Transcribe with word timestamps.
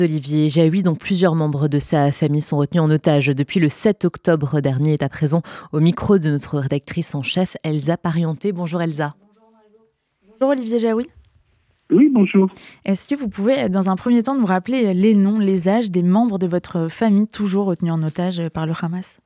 Olivier 0.00 0.48
Jaoui, 0.48 0.82
dont 0.82 0.94
plusieurs 0.94 1.34
membres 1.34 1.68
de 1.68 1.78
sa 1.78 2.12
famille 2.12 2.40
sont 2.40 2.58
retenus 2.58 2.82
en 2.82 2.90
otage 2.90 3.28
depuis 3.28 3.60
le 3.60 3.68
7 3.68 4.04
octobre 4.04 4.60
dernier, 4.60 4.94
est 4.94 5.02
à 5.02 5.08
présent 5.08 5.42
au 5.72 5.80
micro 5.80 6.18
de 6.18 6.30
notre 6.30 6.58
rédactrice 6.58 7.14
en 7.14 7.22
chef, 7.22 7.56
Elsa 7.64 7.96
Parienté. 7.96 8.52
Bonjour 8.52 8.80
Elsa. 8.82 9.14
Bonjour 10.40 10.52
Olivier 10.52 10.78
Jaoui. 10.78 11.06
Oui, 11.90 12.08
bonjour. 12.12 12.48
Est-ce 12.84 13.08
que 13.08 13.18
vous 13.18 13.28
pouvez, 13.28 13.68
dans 13.68 13.90
un 13.90 13.96
premier 13.96 14.22
temps, 14.22 14.36
nous 14.36 14.46
rappeler 14.46 14.94
les 14.94 15.14
noms, 15.14 15.38
les 15.38 15.68
âges 15.68 15.90
des 15.90 16.02
membres 16.02 16.38
de 16.38 16.46
votre 16.46 16.88
famille 16.88 17.26
toujours 17.26 17.66
retenus 17.66 17.92
en 17.92 18.02
otage 18.02 18.40
par 18.50 18.66
le 18.66 18.72
Hamas? 18.80 19.20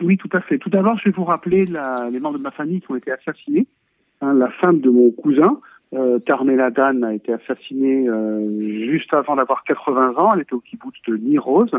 Oui, 0.00 0.16
tout 0.16 0.30
à 0.32 0.40
fait. 0.40 0.58
Tout 0.58 0.70
d'abord, 0.70 0.96
je 0.98 1.10
vais 1.10 1.16
vous 1.16 1.24
rappeler 1.24 1.66
les 1.66 2.20
membres 2.20 2.38
de 2.38 2.42
ma 2.42 2.52
famille 2.52 2.80
qui 2.80 2.90
ont 2.90 2.96
été 2.96 3.10
assassinés. 3.10 3.66
Hein, 4.20 4.34
la 4.34 4.50
femme 4.60 4.80
de 4.80 4.90
mon 4.90 5.10
cousin, 5.10 5.60
euh, 5.94 6.18
Carmela 6.20 6.70
Dan 6.70 7.04
a 7.04 7.14
été 7.14 7.32
assassinée 7.32 8.08
euh, 8.08 8.90
juste 8.90 9.12
avant 9.14 9.36
d'avoir 9.36 9.64
80 9.64 10.14
ans. 10.16 10.30
Elle 10.34 10.42
était 10.42 10.54
au 10.54 10.60
kibbutz 10.60 10.96
de 11.06 11.16
Nirose. 11.16 11.72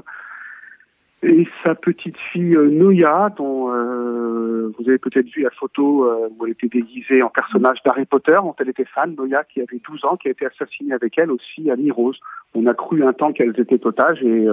Et 1.22 1.46
sa 1.66 1.76
petite 1.76 2.16
fille 2.32 2.56
euh, 2.56 2.70
Noya, 2.70 3.30
dont 3.36 3.74
euh, 3.74 4.72
vous 4.78 4.88
avez 4.88 5.00
peut-être 5.00 5.28
vu 5.28 5.42
la 5.42 5.50
photo 5.50 6.06
euh, 6.06 6.30
où 6.30 6.46
elle 6.46 6.54
était 6.54 6.70
déguisée 6.70 7.22
en 7.22 7.30
personnage 7.30 7.80
d'Harry 7.86 8.06
Potter, 8.06 8.38
dont 8.42 8.56
elle 8.58 8.70
était 8.70 8.86
fan, 8.86 9.16
Noya 9.16 9.44
qui 9.44 9.60
avait 9.60 9.82
12 9.86 10.06
ans, 10.06 10.16
qui 10.16 10.30
a 10.30 10.32
été 10.32 10.46
assassinée 10.46 10.94
avec 10.94 11.18
elle 11.18 11.30
aussi 11.30 11.70
à 11.70 11.76
Nirose. 11.76 12.18
On 12.56 12.66
a 12.68 12.74
cru 12.74 13.04
un 13.04 13.12
temps 13.12 13.34
qu'elles 13.34 13.60
étaient 13.60 13.86
otages 13.86 14.24
et 14.24 14.48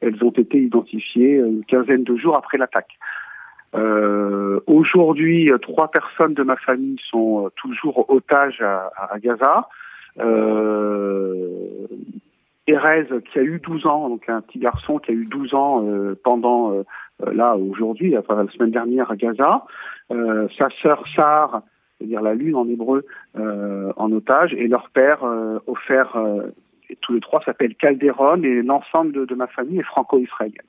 elles 0.00 0.22
ont 0.22 0.30
été 0.30 0.60
identifiées 0.60 1.36
une 1.36 1.64
quinzaine 1.64 2.04
de 2.04 2.14
jours 2.16 2.36
après 2.36 2.58
l'attaque. 2.58 2.98
Euh, 3.74 4.60
Aujourd'hui, 4.66 5.50
trois 5.62 5.90
personnes 5.90 6.34
de 6.34 6.42
ma 6.42 6.56
famille 6.56 6.98
sont 7.10 7.50
toujours 7.56 8.08
otages 8.10 8.60
à, 8.60 8.92
à 8.96 9.18
Gaza. 9.18 9.68
Euh, 10.20 11.86
Erez, 12.66 13.08
qui 13.32 13.38
a 13.38 13.42
eu 13.42 13.58
12 13.58 13.86
ans, 13.86 14.08
donc 14.08 14.28
un 14.28 14.40
petit 14.40 14.60
garçon 14.60 14.98
qui 14.98 15.10
a 15.10 15.14
eu 15.14 15.26
12 15.26 15.54
ans 15.54 15.84
euh, 15.84 16.18
pendant, 16.22 16.72
euh, 16.72 16.84
là, 17.32 17.56
aujourd'hui, 17.56 18.10
la 18.10 18.22
semaine 18.22 18.70
dernière 18.70 19.10
à 19.10 19.16
Gaza. 19.16 19.64
Euh, 20.12 20.46
sa 20.58 20.68
sœur 20.80 21.02
Sar, 21.16 21.62
c'est-à-dire 21.98 22.22
la 22.22 22.34
lune 22.34 22.54
en 22.54 22.68
hébreu, 22.68 23.04
en 23.34 24.12
otage, 24.12 24.54
et 24.54 24.66
leur 24.68 24.90
père 24.90 25.24
offert, 25.66 26.16
tous 27.00 27.12
les 27.12 27.20
trois 27.20 27.40
s'appellent 27.44 27.76
Calderon, 27.76 28.42
et 28.42 28.62
l'ensemble 28.62 29.12
de, 29.12 29.24
de 29.24 29.34
ma 29.36 29.46
famille 29.46 29.78
est 29.78 29.84
franco-israélienne. 29.84 30.66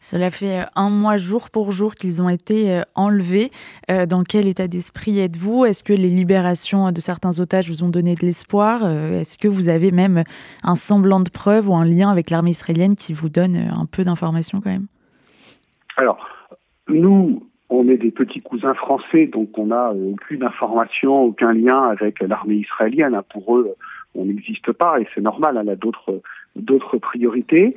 Cela 0.00 0.30
fait 0.30 0.60
euh, 0.60 0.64
un 0.76 0.90
mois 0.90 1.16
jour 1.16 1.50
pour 1.50 1.72
jour 1.72 1.94
qu'ils 1.94 2.22
ont 2.22 2.28
été 2.28 2.72
euh, 2.72 2.82
enlevés. 2.94 3.50
Euh, 3.90 4.06
dans 4.06 4.22
quel 4.22 4.48
état 4.48 4.68
d'esprit 4.68 5.18
êtes-vous? 5.18 5.64
Est-ce 5.64 5.84
que 5.84 5.92
les 5.92 6.08
libérations 6.08 6.92
de 6.92 7.00
certains 7.00 7.38
otages 7.40 7.68
vous 7.68 7.84
ont 7.84 7.88
donné 7.88 8.14
de 8.14 8.24
l'espoir? 8.24 8.84
Est-ce 8.86 9.38
que 9.38 9.48
vous 9.48 9.68
avez 9.68 9.90
même 9.90 10.24
un 10.64 10.76
semblant 10.76 11.20
de 11.20 11.30
preuve 11.30 11.68
ou 11.68 11.74
un 11.74 11.84
lien 11.84 12.10
avec 12.10 12.30
l'armée 12.30 12.50
israélienne 12.50 12.96
qui 12.96 13.12
vous 13.12 13.28
donne 13.28 13.56
un 13.56 13.86
peu 13.86 14.04
d'informations 14.04 14.60
quand 14.60 14.70
même? 14.70 14.86
Alors, 15.96 16.26
nous, 16.88 17.46
on 17.68 17.88
est 17.88 17.96
des 17.96 18.10
petits 18.10 18.40
cousins 18.40 18.74
français, 18.74 19.26
donc 19.26 19.56
on 19.56 19.66
n'a 19.66 19.92
aucune 19.92 20.42
information, 20.42 21.22
aucun 21.22 21.52
lien 21.52 21.82
avec 21.84 22.20
l'armée 22.20 22.56
israélienne. 22.56 23.20
Pour 23.32 23.56
eux, 23.56 23.74
on 24.14 24.24
n'existe 24.24 24.72
pas 24.72 25.00
et 25.00 25.06
c'est 25.14 25.20
normal, 25.20 25.58
elle 25.60 25.70
a 25.70 25.76
d'autres 25.76 26.98
priorités. 26.98 27.76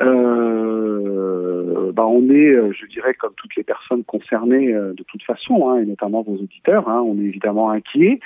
Euh, 0.00 1.92
bah 1.92 2.06
on 2.06 2.28
est, 2.28 2.52
euh, 2.52 2.72
je 2.72 2.86
dirais, 2.86 3.14
comme 3.14 3.32
toutes 3.36 3.56
les 3.56 3.62
personnes 3.62 4.04
concernées 4.04 4.74
euh, 4.74 4.92
de 4.92 5.02
toute 5.02 5.22
façon, 5.22 5.70
hein, 5.70 5.78
et 5.78 5.86
notamment 5.86 6.22
vos 6.22 6.34
auditeurs, 6.34 6.88
hein, 6.88 7.00
on 7.00 7.18
est 7.18 7.24
évidemment 7.24 7.70
inquiets 7.70 8.20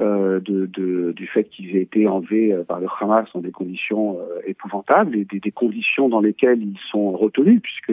euh, 0.00 0.40
de, 0.40 0.66
de, 0.66 1.12
du 1.12 1.26
fait 1.26 1.44
qu'ils 1.44 1.76
aient 1.76 1.82
été 1.82 2.08
enlevés 2.08 2.56
par 2.66 2.80
le 2.80 2.86
Hamas 3.00 3.28
dans 3.34 3.40
des 3.40 3.52
conditions 3.52 4.18
épouvantables 4.46 5.16
et 5.16 5.24
des, 5.24 5.40
des, 5.40 5.52
conditions 5.52 6.08
dans 6.08 6.20
lesquelles 6.20 6.62
ils 6.62 6.80
sont 6.90 7.12
retenus, 7.12 7.60
puisque 7.62 7.92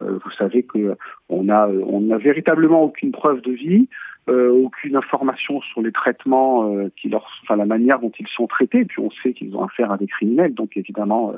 vous 0.00 0.30
savez 0.38 0.62
que 0.62 0.96
on 1.28 1.48
a 1.48 1.68
on 1.68 2.02
n'a 2.02 2.18
véritablement 2.18 2.82
aucune 2.82 3.12
preuve 3.12 3.40
de 3.40 3.52
vie, 3.52 3.88
euh, 4.28 4.50
aucune 4.50 4.96
information 4.96 5.60
sur 5.60 5.82
les 5.82 5.92
traitements 5.92 6.74
euh, 6.74 6.90
qui 7.00 7.08
leur, 7.08 7.30
enfin 7.44 7.54
la 7.54 7.64
manière 7.64 8.00
dont 8.00 8.10
ils 8.18 8.26
sont 8.26 8.48
traités. 8.48 8.84
Puis 8.84 8.98
on 9.00 9.10
sait 9.22 9.32
qu'ils 9.32 9.56
ont 9.56 9.62
affaire 9.62 9.92
à 9.92 9.98
des 9.98 10.08
criminels, 10.08 10.52
donc 10.52 10.76
évidemment 10.76 11.30
euh, 11.30 11.36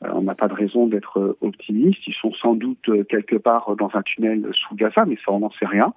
on 0.00 0.22
n'a 0.22 0.34
pas 0.34 0.48
de 0.48 0.54
raison 0.54 0.86
d'être 0.86 1.18
euh, 1.18 1.36
optimiste. 1.40 2.06
Ils 2.06 2.14
sont 2.14 2.32
sans 2.34 2.54
doute 2.54 2.88
euh, 2.88 3.04
quelque 3.04 3.36
part 3.36 3.74
dans 3.76 3.90
un 3.94 4.02
tunnel 4.02 4.48
sous 4.52 4.74
Gaza, 4.76 5.04
mais 5.06 5.16
ça 5.16 5.32
on 5.32 5.40
n'en 5.40 5.50
sait 5.50 5.66
rien. 5.66 5.92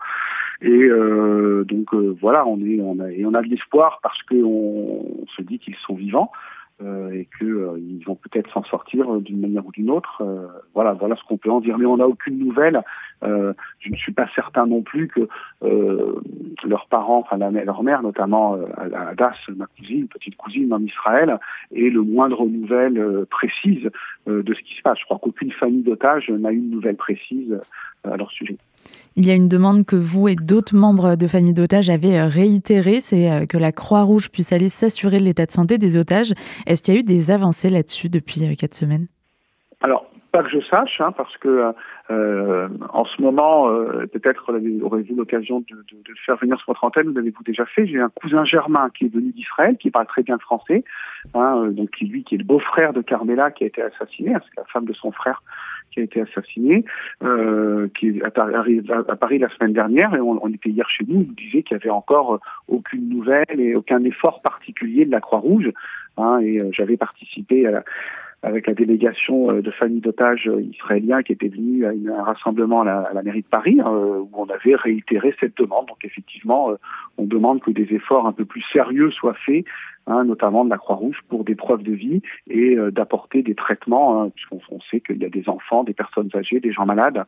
Et 0.61 0.69
euh, 0.69 1.63
donc 1.65 1.93
voilà, 1.93 2.45
on 2.47 2.59
est, 2.59 2.79
on 2.81 2.99
a, 2.99 3.11
et 3.11 3.25
on 3.25 3.33
a 3.33 3.41
de 3.41 3.47
l'espoir 3.47 3.99
parce 4.03 4.21
qu'on 4.23 4.37
on 4.37 5.25
se 5.35 5.41
dit 5.41 5.59
qu'ils 5.59 5.75
sont 5.85 5.95
vivants 5.95 6.31
euh, 6.33 6.50
et 7.13 7.27
qu'ils 7.37 7.47
euh, 7.47 7.79
vont 8.05 8.15
peut-être 8.15 8.51
s'en 8.51 8.63
sortir 8.63 9.19
d'une 9.21 9.39
manière 9.39 9.65
ou 9.65 9.71
d'une 9.71 9.89
autre. 9.89 10.23
voilà, 10.73 10.93
voilà 10.93 11.15
ce 11.15 11.23
qu'on 11.23 11.37
peut 11.37 11.51
en 11.51 11.59
dire. 11.59 11.77
Mais 11.77 11.85
on 11.85 11.97
n'a 11.97 12.07
aucune 12.07 12.37
nouvelle. 12.37 12.81
je 13.21 13.89
ne 13.89 13.95
suis 13.95 14.11
pas 14.11 14.27
certain 14.35 14.65
non 14.65 14.81
plus 14.81 15.07
que 15.07 15.27
leurs 15.61 16.87
parents, 16.87 17.19
enfin 17.19 17.37
leur 17.37 17.83
mère 17.83 18.01
notamment, 18.01 18.57
Adas, 18.77 19.35
ma 19.55 19.65
cousine, 19.77 20.07
petite 20.07 20.35
cousine 20.35 20.73
en 20.73 20.81
Israël, 20.81 21.39
ait 21.73 21.89
le 21.89 22.01
moindre 22.01 22.45
nouvelle 22.45 23.25
précise 23.29 23.89
de 24.27 24.53
ce 24.53 24.61
qui 24.61 24.75
se 24.75 24.81
passe. 24.81 24.99
Je 24.99 25.05
crois 25.05 25.19
qu'aucune 25.19 25.51
famille 25.51 25.83
d'otages 25.83 26.29
n'a 26.29 26.51
eu 26.51 26.57
une 26.57 26.71
nouvelle 26.71 26.97
précise 26.97 27.59
à 28.03 28.17
leur 28.17 28.31
sujet. 28.31 28.57
Il 29.17 29.27
y 29.27 29.31
a 29.31 29.35
une 29.35 29.49
demande 29.49 29.85
que 29.85 29.97
vous 29.97 30.29
et 30.29 30.35
d'autres 30.35 30.75
membres 30.75 31.17
de 31.17 31.27
familles 31.27 31.53
d'otages 31.53 31.89
avez 31.89 32.17
euh, 32.17 32.27
réitérée, 32.27 33.01
c'est 33.01 33.29
euh, 33.29 33.45
que 33.45 33.57
la 33.57 33.73
Croix-Rouge 33.73 34.29
puisse 34.29 34.53
aller 34.53 34.69
s'assurer 34.69 35.19
de 35.19 35.25
l'état 35.25 35.45
de 35.45 35.51
santé 35.51 35.77
des 35.77 35.97
otages. 35.97 36.31
Est-ce 36.65 36.81
qu'il 36.81 36.93
y 36.93 36.97
a 36.97 36.99
eu 37.01 37.03
des 37.03 37.29
avancées 37.29 37.69
là-dessus 37.69 38.07
depuis 38.07 38.45
euh, 38.45 38.55
quatre 38.57 38.73
semaines? 38.73 39.07
Alors, 39.81 40.05
pas 40.31 40.43
que 40.43 40.49
je 40.49 40.61
sache, 40.61 41.01
hein, 41.01 41.11
parce 41.11 41.35
que 41.37 41.73
en 42.09 43.05
ce 43.05 43.21
moment, 43.21 43.69
peut-être 44.11 44.53
aurez-vous 44.81 45.15
l'occasion 45.15 45.59
de, 45.61 45.85
faire 46.25 46.35
venir 46.37 46.57
sur 46.57 46.67
votre 46.67 46.83
antenne, 46.83 47.07
vous 47.07 47.13
l'avez-vous 47.13 47.43
déjà 47.43 47.65
fait? 47.65 47.85
J'ai 47.87 47.99
un 47.99 48.09
cousin 48.09 48.43
germain 48.45 48.89
qui 48.97 49.05
est 49.05 49.13
venu 49.13 49.31
d'Israël, 49.31 49.77
qui 49.77 49.91
parle 49.91 50.07
très 50.07 50.23
bien 50.23 50.37
français, 50.37 50.83
hein, 51.33 51.67
donc 51.71 51.89
lui 51.99 52.23
qui 52.23 52.35
est 52.35 52.37
le 52.37 52.43
beau-frère 52.43 52.93
de 52.93 53.01
Carmela 53.01 53.51
qui 53.51 53.63
a 53.63 53.67
été 53.67 53.81
assassiné, 53.81 54.35
hein, 54.35 54.41
c'est 54.43 54.57
la 54.57 54.65
femme 54.65 54.85
de 54.85 54.93
son 54.93 55.11
frère 55.11 55.41
qui 55.91 55.99
a 55.99 56.03
été 56.03 56.21
assassiné, 56.21 56.85
euh, 57.23 57.87
qui 57.97 58.09
est 58.09 58.23
à 58.23 58.31
Paris, 58.31 59.39
la 59.39 59.49
semaine 59.49 59.73
dernière, 59.73 60.13
et 60.15 60.19
on, 60.19 60.47
était 60.49 60.69
hier 60.69 60.89
chez 60.89 61.05
nous, 61.07 61.21
il 61.21 61.27
nous 61.27 61.33
disait 61.33 61.63
qu'il 61.63 61.77
n'y 61.77 61.83
avait 61.83 61.89
encore 61.89 62.39
aucune 62.67 63.09
nouvelle 63.09 63.59
et 63.59 63.75
aucun 63.75 64.03
effort 64.03 64.41
particulier 64.41 65.05
de 65.05 65.11
la 65.11 65.21
Croix-Rouge. 65.21 65.71
Hein, 66.17 66.39
et 66.39 66.59
euh, 66.59 66.69
j'avais 66.71 66.97
participé 66.97 67.65
à 67.67 67.71
la, 67.71 67.83
avec 68.43 68.67
la 68.67 68.73
délégation 68.73 69.51
euh, 69.51 69.61
de 69.61 69.71
familles 69.71 70.01
d'otages 70.01 70.47
euh, 70.47 70.61
israéliens 70.61 71.23
qui 71.23 71.31
était 71.33 71.47
venue 71.47 71.85
à, 71.85 71.89
un 71.89 72.23
rassemblement 72.23 72.81
à 72.81 72.85
la, 72.85 72.99
à 73.01 73.13
la, 73.13 73.23
mairie 73.23 73.41
de 73.41 73.47
Paris, 73.47 73.79
hein, 73.79 73.89
où 73.89 74.29
on 74.33 74.49
avait 74.49 74.75
réitéré 74.75 75.33
cette 75.39 75.57
demande. 75.57 75.87
Donc 75.87 76.03
effectivement, 76.03 76.71
on 77.17 77.25
demande 77.25 77.61
que 77.61 77.71
des 77.71 77.93
efforts 77.93 78.27
un 78.27 78.33
peu 78.33 78.45
plus 78.45 78.63
sérieux 78.73 79.11
soient 79.11 79.37
faits 79.45 79.65
Hein, 80.07 80.23
notamment 80.23 80.65
de 80.65 80.69
la 80.71 80.79
Croix-Rouge, 80.79 81.17
pour 81.29 81.43
des 81.43 81.53
preuves 81.53 81.83
de 81.83 81.91
vie 81.91 82.23
et 82.49 82.75
euh, 82.75 82.89
d'apporter 82.89 83.43
des 83.43 83.53
traitements, 83.53 84.19
hein, 84.19 84.31
puisqu'on 84.33 84.79
sait 84.89 84.99
qu'il 84.99 85.17
y 85.17 85.25
a 85.25 85.29
des 85.29 85.47
enfants, 85.47 85.83
des 85.83 85.93
personnes 85.93 86.29
âgées, 86.33 86.59
des 86.59 86.71
gens 86.71 86.87
malades, 86.87 87.23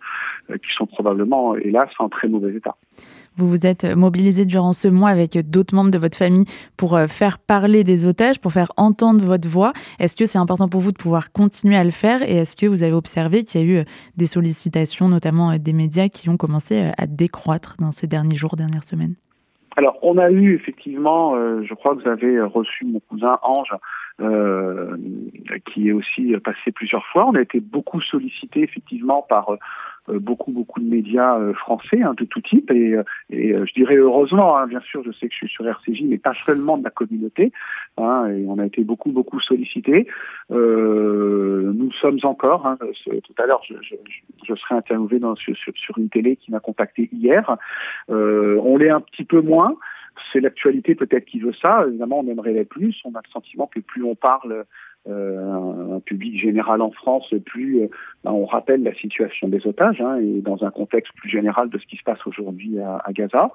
euh, 0.49 0.57
qui 0.57 0.73
sont 0.75 0.87
probablement, 0.87 1.55
hélas, 1.55 1.89
en 1.99 2.09
très 2.09 2.27
mauvais 2.27 2.55
état. 2.55 2.75
Vous 3.37 3.47
vous 3.47 3.67
êtes 3.67 3.85
mobilisé 3.85 4.45
durant 4.45 4.73
ce 4.73 4.87
mois 4.87 5.09
avec 5.09 5.37
d'autres 5.51 5.75
membres 5.75 5.91
de 5.91 5.99
votre 5.99 6.17
famille 6.17 6.45
pour 6.75 6.95
euh, 6.95 7.05
faire 7.05 7.37
parler 7.37 7.83
des 7.83 8.07
otages, 8.07 8.41
pour 8.41 8.51
faire 8.51 8.71
entendre 8.75 9.23
votre 9.23 9.47
voix. 9.47 9.73
Est-ce 9.99 10.15
que 10.15 10.25
c'est 10.25 10.39
important 10.39 10.67
pour 10.67 10.81
vous 10.81 10.91
de 10.91 10.97
pouvoir 10.97 11.31
continuer 11.31 11.77
à 11.77 11.83
le 11.83 11.91
faire 11.91 12.23
et 12.23 12.37
est-ce 12.37 12.55
que 12.55 12.65
vous 12.65 12.81
avez 12.81 12.93
observé 12.93 13.43
qu'il 13.43 13.61
y 13.61 13.63
a 13.63 13.81
eu 13.81 13.85
des 14.17 14.25
sollicitations, 14.25 15.09
notamment 15.09 15.55
des 15.59 15.73
médias, 15.73 16.09
qui 16.09 16.27
ont 16.29 16.37
commencé 16.37 16.91
à 16.97 17.05
décroître 17.05 17.75
dans 17.77 17.91
ces 17.91 18.07
derniers 18.07 18.35
jours, 18.35 18.55
dernières 18.55 18.83
semaines? 18.83 19.13
Alors, 19.75 19.97
on 20.03 20.17
a 20.17 20.29
eu 20.29 20.53
effectivement, 20.53 21.35
euh, 21.35 21.63
je 21.63 21.73
crois 21.73 21.95
que 21.95 22.03
vous 22.03 22.09
avez 22.09 22.39
reçu 22.41 22.85
mon 22.85 22.99
cousin 22.99 23.39
Ange, 23.41 23.73
euh, 24.21 24.95
qui 25.65 25.89
est 25.89 25.91
aussi 25.91 26.35
passé 26.43 26.71
plusieurs 26.71 27.05
fois. 27.07 27.25
On 27.27 27.33
a 27.33 27.41
été 27.41 27.59
beaucoup 27.59 27.99
sollicité 28.01 28.61
effectivement 28.61 29.25
par 29.27 29.49
euh, 29.49 29.57
beaucoup 30.07 30.51
beaucoup 30.51 30.81
de 30.81 30.85
médias 30.85 31.39
euh, 31.39 31.53
français 31.53 32.01
hein, 32.01 32.13
de 32.17 32.25
tout 32.25 32.41
type 32.41 32.69
et, 32.71 32.93
euh, 32.93 33.03
et 33.29 33.53
je 33.53 33.73
dirais 33.73 33.95
heureusement 33.95 34.57
hein, 34.57 34.67
bien 34.67 34.81
sûr 34.81 35.01
je 35.05 35.11
sais 35.11 35.27
que 35.27 35.33
je 35.33 35.45
suis 35.45 35.49
sur 35.49 35.65
RCJ 35.65 36.03
mais 36.03 36.17
pas 36.17 36.33
seulement 36.45 36.77
de 36.77 36.83
la 36.83 36.89
communauté 36.89 37.51
hein, 37.97 38.27
et 38.27 38.45
on 38.47 38.59
a 38.59 38.65
été 38.65 38.83
beaucoup 38.83 39.11
beaucoup 39.11 39.39
sollicité 39.39 40.07
nous 40.49 41.91
sommes 41.93 42.19
encore 42.23 42.67
hein, 42.67 42.77
tout 43.05 43.35
à 43.41 43.45
l'heure 43.45 43.61
je, 43.67 43.75
je, 43.81 43.95
je, 44.47 44.55
serai 44.55 44.75
interviewé 44.75 45.19
dans, 45.19 45.35
sur, 45.35 45.55
sur 45.55 45.97
une 45.97 46.09
télé 46.09 46.35
qui 46.35 46.51
m'a 46.51 46.59
contacté 46.59 47.09
hier 47.13 47.57
on 48.09 48.77
l'est 48.77 48.89
un 48.89 49.01
petit 49.01 49.23
peu 49.23 49.41
moins 49.41 49.75
c'est 50.31 50.39
l'actualité 50.39 50.95
peut-être 50.95 51.25
qui 51.25 51.39
veut 51.39 51.53
ça. 51.61 51.85
Évidemment, 51.87 52.19
on 52.19 52.27
aimerait 52.27 52.53
les 52.53 52.65
plus. 52.65 52.95
On 53.05 53.13
a 53.15 53.21
le 53.23 53.31
sentiment 53.31 53.67
que 53.67 53.79
plus 53.79 54.03
on 54.03 54.15
parle 54.15 54.51
euh, 54.51 54.63
un 55.09 55.99
public 55.99 56.39
général 56.39 56.81
en 56.81 56.91
France, 56.91 57.33
plus 57.45 57.81
euh, 57.81 57.87
ben, 58.23 58.31
on 58.31 58.45
rappelle 58.45 58.83
la 58.83 58.93
situation 58.93 59.47
des 59.47 59.65
otages 59.67 60.01
hein, 60.01 60.17
et 60.17 60.41
dans 60.41 60.63
un 60.63 60.71
contexte 60.71 61.13
plus 61.15 61.29
général 61.29 61.69
de 61.69 61.77
ce 61.77 61.85
qui 61.85 61.97
se 61.97 62.03
passe 62.03 62.25
aujourd'hui 62.25 62.79
à, 62.79 63.01
à, 63.03 63.11
Gaza. 63.11 63.51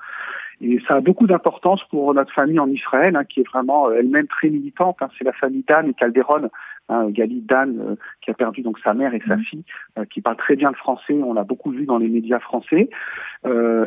Et 0.60 0.80
ça 0.86 0.96
a 0.96 1.00
beaucoup 1.00 1.26
d'importance 1.26 1.82
pour 1.90 2.12
notre 2.14 2.32
famille 2.32 2.58
en 2.58 2.68
Israël, 2.68 3.16
hein, 3.16 3.24
qui 3.24 3.40
est 3.40 3.48
vraiment 3.48 3.88
euh, 3.88 3.96
elle-même 3.98 4.26
très 4.26 4.50
militante. 4.50 4.96
Hein. 5.00 5.08
C'est 5.16 5.24
la 5.24 5.32
famille 5.32 5.64
Dan 5.66 5.88
et 5.88 5.94
Calderon 5.94 6.50
Hein, 6.88 7.10
Gali 7.10 7.40
Dan, 7.40 7.96
qui 8.22 8.30
a 8.30 8.34
perdu 8.34 8.62
donc 8.62 8.78
sa 8.80 8.94
mère 8.94 9.14
et 9.14 9.22
sa 9.26 9.36
mmh. 9.36 9.42
fille, 9.42 9.64
qui 10.10 10.20
parle 10.20 10.36
très 10.36 10.56
bien 10.56 10.70
le 10.70 10.76
français. 10.76 11.14
On 11.22 11.34
l'a 11.34 11.44
beaucoup 11.44 11.70
vu 11.70 11.84
dans 11.84 11.98
les 11.98 12.08
médias 12.08 12.38
français. 12.38 12.88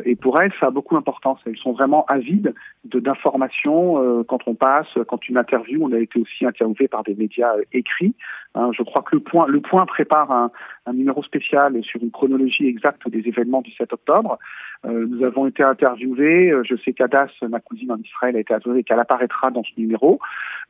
et 0.04 0.16
pour 0.16 0.40
elles, 0.40 0.52
ça 0.60 0.66
a 0.66 0.70
beaucoup 0.70 0.94
d'importance. 0.94 1.40
Elles 1.46 1.56
sont 1.56 1.72
vraiment 1.72 2.04
avides 2.06 2.54
de 2.84 3.00
d'informations 3.00 4.24
quand 4.24 4.46
on 4.46 4.54
passe, 4.54 4.86
quand 5.08 5.28
une 5.28 5.36
interview. 5.36 5.80
On 5.82 5.92
a 5.92 5.98
été 5.98 6.20
aussi 6.20 6.46
interviewé 6.46 6.88
par 6.88 7.02
des 7.02 7.14
médias 7.14 7.54
écrits. 7.72 8.14
Hein, 8.54 8.70
je 8.76 8.82
crois 8.82 9.02
que 9.02 9.16
le 9.16 9.20
point, 9.20 9.46
le 9.46 9.60
point 9.60 9.86
prépare 9.86 10.30
un, 10.30 10.50
un 10.86 10.92
numéro 10.92 11.22
spécial 11.22 11.82
sur 11.82 12.02
une 12.02 12.10
chronologie 12.10 12.66
exacte 12.66 13.08
des 13.08 13.26
événements 13.26 13.62
du 13.62 13.72
7 13.72 13.92
octobre. 13.92 14.38
Euh, 14.84 15.06
nous 15.06 15.24
avons 15.24 15.46
été 15.46 15.62
interviewés. 15.62 16.50
Euh, 16.50 16.62
je 16.64 16.74
sais 16.76 16.92
qu'Adas, 16.92 17.30
ma 17.48 17.60
cousine 17.60 17.92
en 17.92 17.98
Israël, 17.98 18.36
a 18.36 18.40
été 18.40 18.52
interviewée 18.52 18.80
et 18.80 18.84
qu'elle 18.84 18.98
apparaîtra 18.98 19.50
dans 19.50 19.62
ce 19.62 19.70
numéro. 19.78 20.18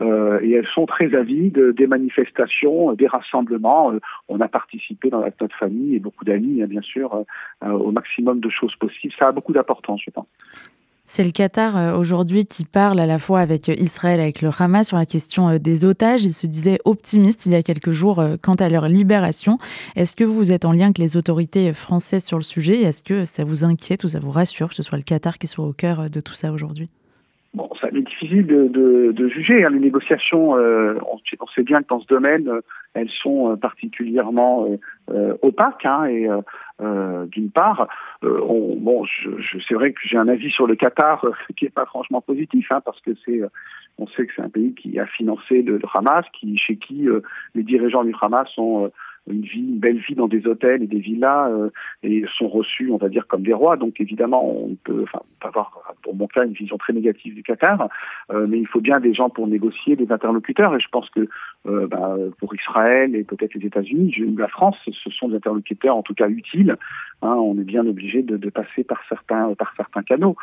Euh, 0.01 0.39
et 0.43 0.53
elles 0.53 0.69
sont 0.75 0.87
très 0.87 1.15
avides 1.15 1.59
des 1.59 1.87
manifestations, 1.87 2.93
des 2.93 3.07
rassemblements. 3.07 3.93
on 4.29 4.41
a 4.41 4.49
participé 4.49 5.11
dans 5.11 5.21
notre 5.21 5.57
famille 5.57 5.97
et 5.97 5.99
beaucoup 5.99 6.25
d'amis, 6.25 6.63
hein, 6.63 6.67
bien 6.67 6.83
sûr, 6.83 7.25
au 7.63 7.91
maximum 7.91 8.41
de 8.41 8.51
choses 8.51 8.75
possibles. 8.77 9.15
Ça 9.19 9.29
a 9.29 9.33
beaucoup 9.33 9.53
d'importance, 9.53 10.03
je 10.05 10.11
pense. 10.11 10.27
C'est 11.15 11.25
le 11.25 11.31
Qatar 11.31 11.77
euh, 11.77 11.95
aujourd'hui 11.95 12.47
qui 12.47 12.65
parle 12.65 12.99
à 12.99 13.05
la 13.05 13.19
fois 13.19 13.41
avec 13.41 13.69
euh, 13.69 13.75
Israël, 13.75 14.19
avec 14.19 14.41
le 14.41 14.49
Hamas 14.59 14.89
sur 14.89 14.97
la 14.97 15.05
question 15.05 15.51
euh, 15.51 15.59
des 15.59 15.85
otages. 15.85 16.25
Il 16.25 16.33
se 16.33 16.47
disait 16.47 16.79
optimiste 16.87 17.45
il 17.45 17.53
y 17.53 17.55
a 17.55 17.63
quelques 17.63 17.91
jours 17.91 18.25
quant 18.43 18.55
à 18.55 18.71
leur 18.71 18.89
libération. 18.89 19.59
Est-ce 19.95 20.17
que 20.17 20.25
vous 20.25 20.55
êtes 20.55 20.65
en 20.65 20.73
lien 20.73 20.85
avec 20.85 20.97
les 20.97 21.19
autorités 21.19 21.75
françaises 21.75 22.25
sur 22.25 22.39
le 22.39 22.43
sujet? 22.43 22.81
Est-ce 22.81 23.03
que 23.03 23.27
ça 23.27 23.45
vous 23.45 23.63
inquiète 23.63 24.05
ou 24.05 24.09
ça 24.09 24.21
vous 24.21 24.31
rassure 24.31 24.71
que 24.71 24.75
ce 24.75 24.83
soit 24.83 24.97
le 24.97 25.05
Qatar 25.05 25.37
qui 25.37 25.49
soit 25.49 25.67
au 25.67 25.75
cœur 25.75 26.09
de 26.09 26.21
tout 26.21 26.33
ça 26.33 26.51
aujourd'hui? 26.51 26.89
Bon, 27.53 27.69
ça 27.79 27.89
est 27.89 28.01
difficile 28.01 28.47
de, 28.47 29.29
juger. 29.29 29.67
Hein. 29.67 29.71
Les 29.71 29.81
négociations, 29.81 30.53
on, 30.53 31.47
sait 31.55 31.63
bien 31.63 31.83
que 31.83 31.89
dans 31.91 32.01
ce 32.01 32.07
domaine, 32.07 32.49
elles 32.95 33.11
sont 33.23 33.55
particulièrement 33.61 34.67
opaques. 35.43 35.85
Hein, 35.85 36.07
euh, 36.83 37.27
d'une 37.27 37.51
part, 37.51 37.89
euh, 38.25 38.41
on, 38.43 38.77
bon, 38.77 39.05
je, 39.05 39.31
je 39.39 39.59
c'est 39.67 39.75
vrai 39.75 39.93
que 39.93 40.01
j'ai 40.05 40.17
un 40.17 40.29
avis 40.29 40.51
sur 40.51 40.67
le 40.67 40.75
Qatar 40.75 41.25
euh, 41.25 41.31
qui 41.57 41.67
est 41.67 41.71
pas 41.71 41.87
franchement 41.87 42.21
positif, 42.21 42.71
hein, 42.73 42.81
parce 42.85 43.01
que 43.01 43.13
c'est, 43.25 43.41
on 43.99 44.07
sait 44.09 44.27
que 44.27 44.33
c'est 44.35 44.43
un 44.43 44.49
pays 44.49 44.75
qui 44.75 44.99
a 44.99 45.07
financé 45.07 45.63
le, 45.63 45.81
Hamas, 45.95 46.25
qui 46.33 46.57
chez 46.59 46.77
qui 46.77 47.07
les 47.55 47.63
dirigeants 47.63 48.05
du 48.05 48.15
Hamas 48.21 48.49
ont 48.59 48.91
une 49.29 49.43
vie, 49.43 49.61
une 49.61 49.79
belle 49.79 49.99
vie 49.99 50.15
dans 50.15 50.29
des 50.29 50.47
hôtels 50.47 50.83
et 50.83 50.87
des 50.87 50.99
villas 50.99 51.51
euh, 51.51 51.71
et 52.03 52.25
sont 52.37 52.49
reçus, 52.49 52.91
on 52.91 52.97
va 52.97 53.09
dire, 53.09 53.27
comme 53.27 53.43
des 53.43 53.53
rois. 53.53 53.77
Donc 53.77 54.01
évidemment, 54.01 54.45
on 54.45 54.75
peut, 54.83 55.05
avoir, 55.41 55.95
pour 56.03 56.15
mon 56.15 56.27
cas, 56.27 56.45
une 56.45 56.53
vision 56.53 56.77
très 56.77 56.93
négative 56.93 57.35
du 57.35 57.43
Qatar, 57.43 57.89
euh, 58.33 58.47
mais 58.49 58.59
il 58.59 58.67
faut 58.67 58.81
bien 58.81 58.99
des 58.99 59.15
gens 59.15 59.31
pour 59.31 59.47
négocier, 59.47 59.97
des 59.97 60.11
interlocuteurs. 60.11 60.75
Et 60.75 60.81
je 60.81 60.89
pense 60.89 61.09
que 61.11 61.29
euh, 61.67 61.87
bah, 61.87 62.17
pour 62.39 62.55
Israël 62.55 63.15
et 63.15 63.23
peut-être 63.23 63.55
les 63.55 63.67
États-Unis, 63.67 64.15
la 64.37 64.49
France, 64.49 64.77
ce 64.87 65.11
sont 65.11 65.29
des 65.29 65.37
interlocuteurs 65.37 65.97
en 65.97 66.03
tout 66.03 66.15
cas 66.15 66.29
utiles. 66.29 66.77
Hein, 67.23 67.35
on 67.35 67.57
est 67.59 67.65
bien 67.65 67.87
obligé 67.87 68.23
de, 68.23 68.37
de, 68.37 68.51
passer 68.51 68.83
par 68.83 69.01
certains, 69.09 69.55
par 69.55 69.73
certains 69.77 70.03
canaux. 70.03 70.37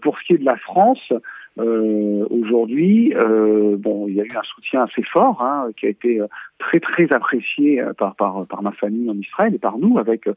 pour 0.00 0.18
ce 0.18 0.24
qui 0.24 0.32
est 0.32 0.38
de 0.38 0.44
la 0.44 0.56
France, 0.56 1.12
euh, 1.58 2.26
Aujourd'hui, 2.30 3.14
euh, 3.14 3.76
bon, 3.78 4.08
il 4.08 4.14
y 4.14 4.20
a 4.20 4.24
eu 4.24 4.36
un 4.36 4.42
soutien 4.42 4.82
assez 4.82 5.02
fort 5.02 5.42
hein, 5.42 5.70
qui 5.76 5.86
a 5.86 5.88
été 5.88 6.20
euh, 6.20 6.26
très 6.58 6.80
très 6.80 7.10
apprécié 7.12 7.80
euh, 7.80 7.92
par, 7.94 8.14
par, 8.14 8.46
par 8.46 8.62
ma 8.62 8.72
famille 8.72 9.08
en 9.08 9.16
Israël 9.16 9.54
et 9.54 9.58
par 9.58 9.78
nous, 9.78 9.98
avec 9.98 10.28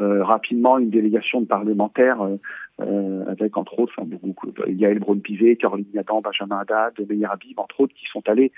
euh, 0.00 0.24
rapidement 0.24 0.78
une 0.78 0.90
délégation 0.90 1.40
de 1.40 1.46
parlementaires, 1.46 2.18
euh, 2.80 3.24
avec 3.28 3.56
entre 3.56 3.78
autres, 3.78 3.94
beaucoup, 4.02 4.52
Yael 4.66 4.98
Braun-Pivet, 4.98 5.56
Caroline 5.56 5.86
Yadan, 5.94 6.20
Benjamin 6.20 6.58
Haddad, 6.58 6.94
Meir 7.08 7.30
Habib, 7.30 7.58
entre 7.60 7.80
autres, 7.80 7.94
qui 7.94 8.06
sont 8.10 8.28
allés 8.28 8.52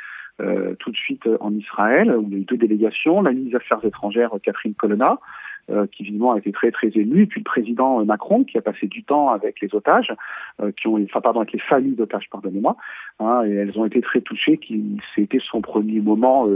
tout 0.81 0.91
de 0.91 0.97
suite 0.97 1.27
en 1.41 1.51
Israël, 1.55 2.15
il 2.25 2.29
y 2.31 2.35
a 2.35 2.39
eu 2.41 2.45
deux 2.45 2.59
délégations, 2.59 3.23
la 3.23 3.33
ministre 3.33 3.59
des 3.59 3.65
Affaires 3.65 3.83
étrangères 3.87 4.33
Catherine 4.43 4.75
Colonna, 4.75 5.19
euh, 5.69 5.87
qui 5.89 6.05
visiblement 6.05 6.35
a 6.35 6.39
été 6.39 6.53
très 6.53 6.71
très 6.71 6.89
ému, 6.95 7.27
puis 7.27 7.41
le 7.41 7.45
président 7.45 8.05
Macron 8.05 8.45
qui 8.45 8.57
a 8.57 8.61
passé 8.61 8.87
du 8.87 9.03
temps 9.03 9.31
avec 9.31 9.61
les 9.61 9.75
otages, 9.75 10.15
euh, 10.63 10.71
qui 10.71 10.87
ont, 10.87 11.03
enfin 11.03 11.21
pardon, 11.21 11.41
avec 11.41 11.53
les 11.53 11.59
familles 11.59 11.97
d'otages, 11.97 12.29
pardonnez-moi, 12.31 12.77
hein, 13.19 13.43
et 13.45 13.53
elles 13.53 13.77
ont 13.77 13.85
été 13.85 14.01
très 14.01 14.21
touchées. 14.21 14.59
Qui 14.59 14.99
c'était 15.15 15.41
son 15.51 15.61
premier 15.63 16.01
moment 16.01 16.49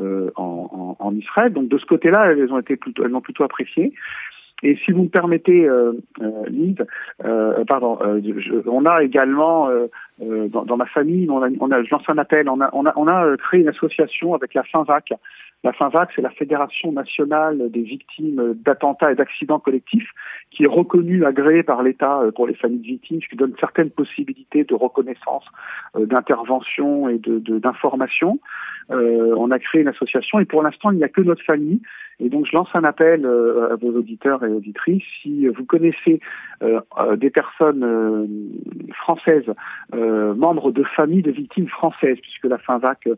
euh, 0.00 0.30
en, 0.36 0.96
en, 0.98 1.06
en, 1.06 1.14
Israël. 1.14 1.52
Donc 1.52 1.68
de 1.68 1.76
ce 1.76 1.84
côté-là, 1.84 2.32
elles 2.32 2.52
ont 2.52 2.58
été 2.58 2.76
plutôt, 2.76 3.04
elles 3.04 3.10
l'ont 3.10 3.20
plutôt 3.20 3.44
apprécié. 3.44 3.92
Et 4.62 4.76
si 4.84 4.92
vous 4.92 5.02
me 5.02 5.08
permettez, 5.08 5.68
euh, 5.68 5.92
Lise, 6.48 6.76
euh, 7.24 7.64
pardon, 7.66 7.98
je, 8.00 8.66
on 8.66 8.86
a 8.86 9.02
également 9.02 9.68
dans, 10.20 10.64
dans, 10.64 10.76
ma 10.76 10.86
famille, 10.86 11.28
on 11.28 11.42
a, 11.42 11.48
on 11.60 11.70
a, 11.70 11.82
je 11.82 11.90
lance 11.90 12.04
un 12.08 12.16
appel, 12.16 12.48
on 12.48 12.62
a, 12.62 12.70
on 12.72 12.86
a, 12.86 12.94
on 12.96 13.06
a 13.08 13.36
créé 13.36 13.60
une 13.60 13.68
association 13.68 14.32
avec 14.32 14.54
la 14.54 14.62
FINVAC, 14.62 15.12
la 15.64 15.72
FINVAC, 15.72 16.10
c'est 16.14 16.22
la 16.22 16.30
Fédération 16.30 16.92
nationale 16.92 17.70
des 17.70 17.80
victimes 17.80 18.54
d'attentats 18.64 19.10
et 19.10 19.14
d'accidents 19.14 19.58
collectifs, 19.58 20.10
qui 20.50 20.64
est 20.64 20.68
reconnue, 20.68 21.24
agréée 21.24 21.62
par 21.62 21.82
l'État 21.82 22.20
euh, 22.20 22.30
pour 22.30 22.46
les 22.46 22.54
familles 22.54 22.80
de 22.80 22.86
victimes, 22.86 23.20
qui 23.20 23.34
donne 23.34 23.54
certaines 23.58 23.90
possibilités 23.90 24.64
de 24.64 24.74
reconnaissance, 24.74 25.44
euh, 25.96 26.04
d'intervention 26.04 27.08
et 27.08 27.18
d'information. 27.18 28.38
Euh, 28.90 29.34
on 29.38 29.50
a 29.50 29.58
créé 29.58 29.80
une 29.80 29.88
association 29.88 30.38
et 30.38 30.44
pour 30.44 30.62
l'instant, 30.62 30.90
il 30.90 30.98
n'y 30.98 31.04
a 31.04 31.08
que 31.08 31.22
notre 31.22 31.42
famille. 31.42 31.80
Et 32.20 32.28
donc, 32.28 32.46
je 32.46 32.56
lance 32.56 32.68
un 32.74 32.84
appel 32.84 33.26
à 33.26 33.76
vos 33.76 33.90
auditeurs 33.96 34.44
et 34.44 34.48
auditrices. 34.48 35.02
Si 35.22 35.46
vous 35.46 35.64
connaissez 35.64 36.20
des 37.16 37.30
personnes 37.30 38.28
françaises, 38.92 39.52
membres 39.92 40.70
de 40.70 40.84
familles 40.84 41.22
de 41.22 41.32
victimes 41.32 41.68
françaises, 41.68 42.18
puisque 42.22 42.44
la 42.44 42.58
FINVAC 42.58 43.08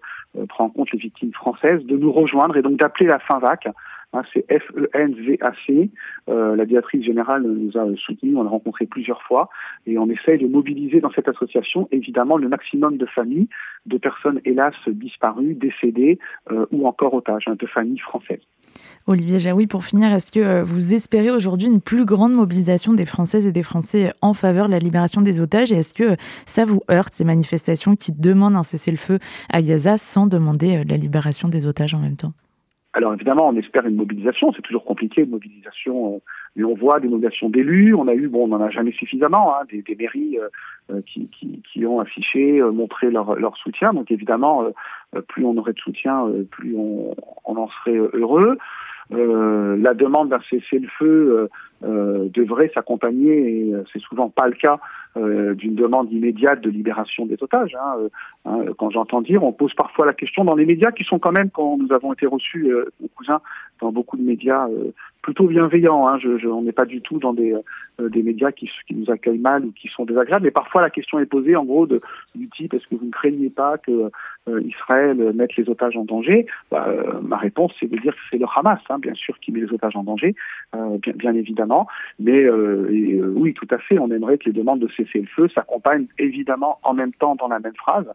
prend 0.48 0.64
en 0.64 0.70
compte 0.70 0.90
les 0.92 0.98
victimes 0.98 1.32
françaises, 1.32 1.84
de 1.84 1.96
nous 1.96 2.12
rejoindre 2.12 2.56
et 2.56 2.62
donc 2.62 2.78
d'appeler 2.78 3.06
la 3.06 3.18
FINVAC. 3.18 3.68
Hein, 4.12 4.22
c'est 4.32 4.46
F-E-N-V-A-C. 4.48 5.90
Euh, 6.28 6.56
la 6.56 6.64
directrice 6.64 7.04
générale 7.04 7.42
nous 7.42 7.76
a 7.76 7.84
soutenus, 7.96 8.36
on 8.36 8.42
l'a 8.42 8.50
rencontré 8.50 8.86
plusieurs 8.86 9.22
fois 9.22 9.48
et 9.86 9.98
on 9.98 10.08
essaye 10.08 10.38
de 10.38 10.46
mobiliser 10.46 11.00
dans 11.00 11.10
cette 11.10 11.28
association 11.28 11.88
évidemment 11.90 12.36
le 12.36 12.48
maximum 12.48 12.96
de 12.96 13.06
familles, 13.06 13.48
de 13.86 13.98
personnes 13.98 14.40
hélas 14.44 14.74
disparues, 14.86 15.54
décédées 15.54 16.18
euh, 16.50 16.66
ou 16.70 16.86
encore 16.86 17.14
otages, 17.14 17.44
hein, 17.46 17.56
de 17.58 17.66
familles 17.66 17.98
françaises. 17.98 18.42
Olivier 19.06 19.40
Jaoui, 19.40 19.66
pour 19.66 19.84
finir, 19.84 20.12
est-ce 20.12 20.32
que 20.32 20.40
euh, 20.40 20.62
vous 20.62 20.94
espérez 20.94 21.30
aujourd'hui 21.30 21.68
une 21.68 21.80
plus 21.80 22.04
grande 22.04 22.32
mobilisation 22.32 22.92
des 22.92 23.04
Françaises 23.04 23.46
et 23.46 23.52
des 23.52 23.62
Français 23.62 24.12
en 24.20 24.34
faveur 24.34 24.66
de 24.66 24.72
la 24.72 24.78
libération 24.78 25.20
des 25.20 25.40
otages? 25.40 25.72
Et 25.72 25.76
est-ce 25.76 25.94
que 25.94 26.16
ça 26.44 26.64
vous 26.64 26.80
heurte, 26.90 27.14
ces 27.14 27.24
manifestations 27.24 27.94
qui 27.94 28.12
demandent 28.12 28.56
un 28.56 28.62
cessez-le-feu 28.62 29.18
à 29.52 29.62
Gaza 29.62 29.98
sans 29.98 30.26
demander 30.26 30.82
la 30.84 30.96
libération 30.96 31.48
des 31.48 31.66
otages 31.66 31.94
en 31.94 31.98
même 32.00 32.16
temps? 32.16 32.32
Alors 32.96 33.12
évidemment, 33.12 33.48
on 33.48 33.56
espère 33.56 33.86
une 33.86 33.96
mobilisation. 33.96 34.52
C'est 34.56 34.62
toujours 34.62 34.84
compliqué 34.84 35.22
une 35.22 35.30
mobilisation, 35.30 36.22
euh, 36.56 36.60
mais 36.60 36.64
on 36.64 36.74
voit 36.74 37.00
des 37.00 37.08
mobilisations 37.08 37.48
d'élus. 37.48 37.94
On 37.94 38.08
a 38.08 38.14
eu, 38.14 38.28
bon, 38.28 38.44
on 38.44 38.48
n'en 38.48 38.60
a 38.60 38.70
jamais 38.70 38.92
suffisamment, 38.92 39.54
hein, 39.54 39.64
des, 39.70 39.96
mairies 39.96 40.38
euh, 40.38 40.48
euh, 40.90 41.00
qui, 41.02 41.86
ont 41.86 42.00
affiché, 42.00 42.60
montré 42.60 43.10
leur, 43.10 43.56
soutien. 43.56 43.92
Donc 43.92 44.10
évidemment, 44.10 44.64
plus 45.28 45.44
on 45.44 45.56
aurait 45.56 45.72
de 45.72 45.78
soutien, 45.78 46.26
plus 46.50 46.74
on, 46.76 47.14
en 47.44 47.68
serait 47.68 47.96
heureux. 47.96 48.58
la 49.10 49.94
demande 49.94 50.30
d'un 50.30 50.40
cessez-le-feu 50.50 51.48
devrait 51.82 52.70
s'accompagner, 52.74 53.32
et 53.32 53.72
c'est 53.92 54.00
souvent 54.00 54.30
pas 54.30 54.48
le 54.48 54.54
cas, 54.54 54.80
d'une 55.14 55.74
demande 55.74 56.12
immédiate 56.12 56.60
de 56.60 56.70
libération 56.70 57.26
des 57.26 57.36
otages. 57.40 57.76
Hein. 57.80 58.08
Hein, 58.46 58.64
quand 58.78 58.90
j'entends 58.90 59.22
dire, 59.22 59.42
on 59.42 59.52
pose 59.52 59.74
parfois 59.74 60.06
la 60.06 60.12
question 60.12 60.44
dans 60.44 60.54
les 60.54 60.66
médias 60.66 60.92
qui 60.92 61.02
sont 61.02 61.18
quand 61.18 61.32
même, 61.32 61.50
quand 61.50 61.76
nous 61.78 61.92
avons 61.92 62.12
été 62.12 62.26
reçus, 62.26 62.68
euh, 62.68 62.92
mon 63.00 63.08
cousin, 63.08 63.40
dans 63.80 63.90
beaucoup 63.90 64.16
de 64.16 64.22
médias 64.22 64.68
euh, 64.68 64.92
plutôt 65.26 65.48
bienveillants. 65.48 66.06
Hein, 66.06 66.18
on 66.44 66.62
n'est 66.62 66.70
pas 66.70 66.84
du 66.84 67.00
tout 67.00 67.18
dans 67.18 67.32
des, 67.32 67.52
euh, 67.52 68.08
des 68.08 68.22
médias 68.22 68.52
qui, 68.52 68.70
nous 68.92 69.10
accueillent 69.10 69.40
mal 69.40 69.64
ou 69.64 69.72
qui 69.72 69.88
sont 69.88 70.04
désagréables, 70.04 70.44
mais 70.44 70.52
parfois 70.52 70.82
la 70.82 70.90
question 70.90 71.18
est 71.18 71.26
posée 71.26 71.56
en 71.56 71.64
gros 71.64 71.84
de, 71.84 72.00
du 72.36 72.48
type 72.48 72.72
est-ce 72.74 72.86
que 72.86 72.94
vous 72.94 73.06
ne 73.06 73.10
craignez 73.10 73.50
pas 73.50 73.76
que 73.76 74.10
euh, 74.48 74.60
Israël 74.62 75.32
mette 75.34 75.56
les 75.56 75.68
otages 75.68 75.96
en 75.96 76.04
danger? 76.04 76.46
Bah, 76.70 76.86
Ma 77.22 77.38
réponse 77.38 77.72
c'est 77.80 77.90
de 77.90 77.96
dire 77.98 78.14
que 78.14 78.20
c'est 78.30 78.38
le 78.38 78.46
Hamas, 78.54 78.78
hein, 78.88 79.00
bien 79.00 79.14
sûr, 79.14 79.36
qui 79.40 79.50
met 79.50 79.58
les 79.58 79.72
otages 79.72 79.96
en 79.96 80.04
danger, 80.04 80.36
bien, 81.16 81.34
évidemment. 81.34 81.88
Mais 82.20 82.48
oui, 82.48 83.52
tout 83.54 83.66
à 83.70 83.78
fait, 83.78 83.98
on 83.98 84.10
aimerait 84.12 84.38
que 84.38 84.44
les 84.44 84.52
demandes 84.52 84.78
de 84.78 84.88
cesser 84.88 85.20
le 85.20 85.26
feu 85.26 85.48
s'accompagnent 85.48 86.06
évidemment 86.18 86.78
en 86.84 86.94
même 86.94 87.12
temps 87.12 87.34
dans 87.34 87.48
la 87.48 87.58
même 87.58 87.74
phrase 87.74 88.06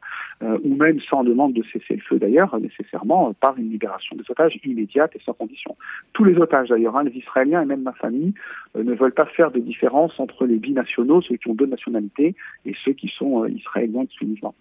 euh, 0.43 0.57
ou 0.63 0.75
même 0.75 0.99
sans 1.01 1.23
demande 1.23 1.53
de 1.53 1.63
cesser 1.71 1.95
le 1.95 2.01
feu 2.01 2.17
d'ailleurs, 2.17 2.57
nécessairement 2.59 3.33
par 3.33 3.57
une 3.57 3.69
libération 3.69 4.15
des 4.15 4.23
otages 4.29 4.57
immédiate 4.63 5.15
et 5.15 5.19
sans 5.23 5.33
condition. 5.33 5.75
Tous 6.13 6.23
les 6.23 6.35
otages 6.37 6.69
d'ailleurs, 6.69 6.95
les 7.03 7.11
Israéliens 7.11 7.61
et 7.61 7.65
même 7.65 7.81
ma 7.81 7.93
famille, 7.93 8.33
euh, 8.75 8.83
ne 8.83 8.93
veulent 8.93 9.13
pas 9.13 9.25
faire 9.25 9.51
de 9.51 9.59
différence 9.59 10.19
entre 10.19 10.45
les 10.45 10.57
binationaux, 10.57 11.21
ceux 11.21 11.37
qui 11.37 11.49
ont 11.49 11.55
deux 11.55 11.65
nationalités, 11.65 12.35
et 12.65 12.75
ceux 12.83 12.93
qui 12.93 13.11
sont 13.17 13.43
euh, 13.43 13.49
israéliens 13.49 14.01
exclusivement. 14.01 14.55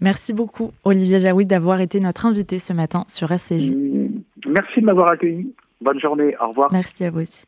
Merci 0.00 0.32
beaucoup 0.32 0.70
Olivier 0.84 1.18
Jaoui 1.18 1.44
d'avoir 1.44 1.80
été 1.80 1.98
notre 1.98 2.26
invité 2.26 2.58
ce 2.58 2.72
matin 2.72 3.04
sur 3.08 3.32
RCJ. 3.32 3.74
Merci 4.46 4.80
de 4.80 4.84
m'avoir 4.84 5.10
accueilli. 5.10 5.52
Bonne 5.80 6.00
journée, 6.00 6.34
au 6.40 6.48
revoir. 6.48 6.68
Merci 6.72 7.04
à 7.04 7.10
vous 7.10 7.20
aussi. 7.20 7.46